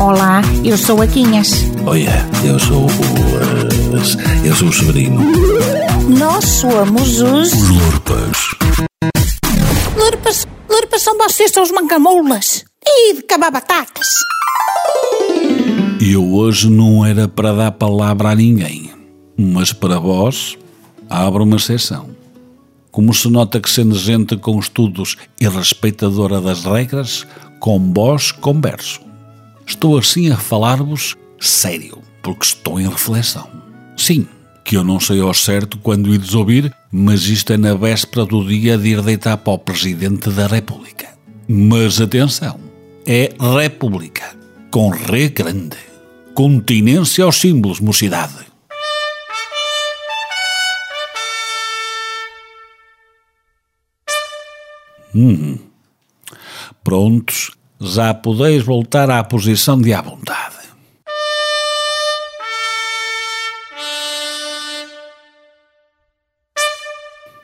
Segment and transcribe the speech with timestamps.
[0.00, 1.50] Olá, eu sou a Quinhas.
[1.86, 2.86] Olha, eu sou o.
[2.86, 5.20] Uh, eu sou o Severino.
[6.18, 7.52] Nós somos os.
[7.52, 8.38] Os Lurpas.
[9.96, 12.64] Lurpas, Lurpas são vocês, são os mancamoulas.
[12.84, 14.06] E de cabar batatas.
[16.00, 18.90] Eu hoje não era para dar palavra a ninguém,
[19.38, 20.58] mas para vós
[21.08, 22.10] abro uma exceção.
[22.90, 27.26] Como se nota que sendo gente com estudos e respeitadora das regras,
[27.60, 29.00] com vós converso.
[29.66, 33.48] Estou assim a falar-vos sério, porque estou em reflexão.
[33.96, 34.26] Sim,
[34.64, 38.46] que eu não sei ao certo quando ides ouvir, mas isto é na véspera do
[38.46, 41.08] dia de ir deitar para o Presidente da República.
[41.48, 42.58] Mas atenção,
[43.06, 44.36] é República,
[44.70, 45.76] com Ré grande.
[46.34, 48.52] Continência aos símbolos, mocidade.
[55.14, 55.58] Hum.
[56.82, 57.50] Prontos,
[57.82, 60.56] já podeis voltar à posição de à vontade.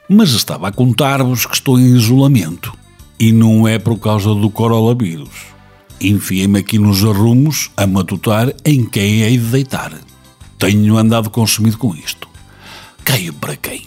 [0.08, 2.72] Mas estava a contar-vos que estou em isolamento.
[3.20, 5.46] E não é por causa do coronavírus.
[6.00, 9.92] Enfiei-me aqui nos arrumos a matutar em quem hei de deitar.
[10.56, 12.28] Tenho andado consumido com isto.
[13.04, 13.82] Caio para quem?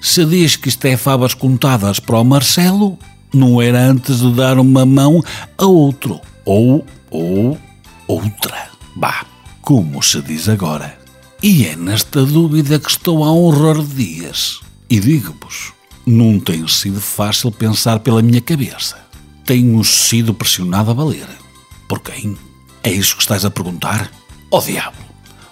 [0.00, 2.98] Se diz que isto é favas contadas para o Marcelo,
[3.32, 5.22] não era antes de dar uma mão
[5.56, 6.20] a outro.
[6.44, 7.58] Ou, ou,
[8.06, 8.68] outra.
[8.96, 9.26] Bah,
[9.62, 10.98] como se diz agora.
[11.42, 14.60] E é nesta dúvida que estou há um horror de dias.
[14.90, 15.72] E digo-vos,
[16.06, 18.98] não tem sido fácil pensar pela minha cabeça.
[19.44, 21.28] Tenho sido pressionado a valer.
[21.88, 22.36] Por quem?
[22.82, 24.10] É isso que estás a perguntar?
[24.50, 24.96] Oh diabo!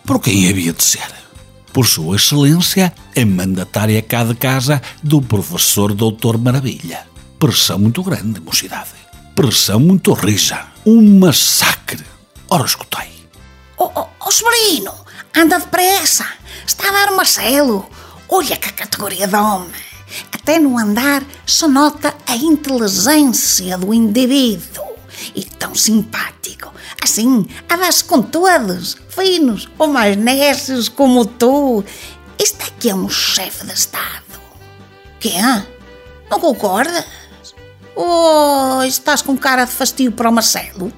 [0.05, 1.07] Por quem havia de ser?
[1.73, 7.07] Por Sua Excelência, a mandatária cá de casa do professor Doutor Maravilha.
[7.39, 8.92] Pressão muito grande, mocidade.
[9.34, 10.69] Pressão muito rija.
[10.87, 12.03] Um massacre.
[12.48, 13.11] Ora, escutei.
[13.77, 14.92] Oh, oh, oh sobrinho,
[15.37, 16.27] anda depressa.
[16.67, 17.91] Está a dar Marcelo.
[18.27, 19.70] Olha que categoria de homem.
[20.33, 24.97] Até no andar se nota a inteligência do indivíduo.
[25.35, 26.73] E tão simpático.
[27.05, 31.85] Assim, a dar-se com todos, finos ou mais nécios como tu.
[32.39, 34.41] Este aqui é um chefe de Estado.
[35.20, 35.67] Que é?
[36.30, 37.05] Não concordas?
[37.98, 40.92] Oh, estás com cara de fastio para o Marcelo?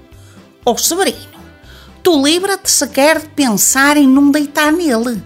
[0.65, 1.39] Oh, Severino,
[2.03, 5.23] tu livra-te sequer de pensar em não deitar nele.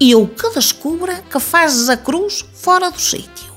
[0.00, 3.52] E eu que descubra que fazes a cruz fora do sítio.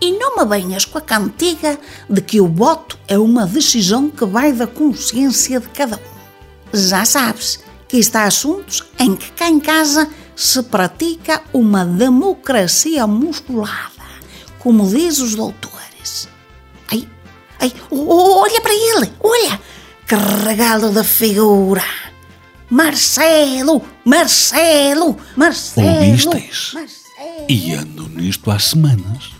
[0.00, 1.78] E não me venhas com a cantiga
[2.10, 6.76] de que o voto é uma decisão que vai da consciência de cada um.
[6.76, 13.06] Já sabes que isto há assuntos em que cá em casa se pratica uma democracia
[13.06, 14.02] musculada,
[14.58, 16.33] como diz os doutores.
[17.64, 19.58] Ai, olha para ele, olha,
[20.06, 20.14] que
[20.46, 21.82] regalo de figura!
[22.68, 25.88] Marcelo, Marcelo, Marcelo.
[25.88, 26.72] Ouvisteis?
[26.74, 27.46] Marcelo.
[27.48, 29.32] E ando nisto há semanas.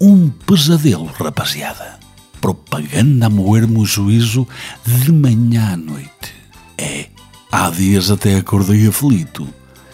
[0.00, 2.00] Um pesadelo, rapaziada.
[2.40, 4.48] Propaganda a moer-me o juízo
[4.86, 6.34] de manhã à noite.
[6.78, 7.08] É,
[7.52, 9.46] há dias até acordei aflito.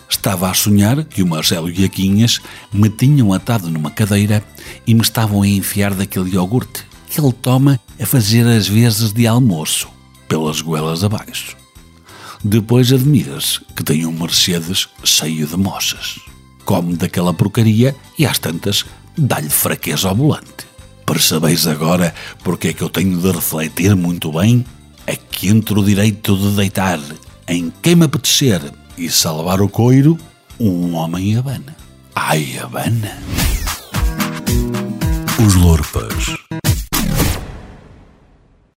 [0.08, 2.40] Estava a sonhar que o Marcelo e a Quinhas
[2.72, 4.42] me tinham atado numa cadeira
[4.86, 9.26] e me estavam a enfiar daquele iogurte que ele toma a fazer as vezes de
[9.26, 9.88] almoço,
[10.28, 11.56] pelas goelas abaixo.
[12.44, 16.20] Depois admiras que tem um Mercedes cheio de moças.
[16.64, 18.84] Come daquela porcaria e às tantas
[19.16, 20.66] dá-lhe fraqueza ao volante.
[21.04, 24.64] Percebeis agora porque é que eu tenho de refletir muito bem?
[25.30, 26.98] Que entre o direito de deitar
[27.46, 28.60] em quem me apetecer
[28.96, 30.18] e salvar o coiro,
[30.58, 31.76] um homem abana.
[32.14, 33.18] Ai, abana!
[35.44, 36.35] Os Lorpas.